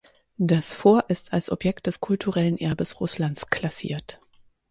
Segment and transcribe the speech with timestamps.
[0.39, 4.19] Das Fort ist als Objekt des kulturellen Erbes Russlands klassiert.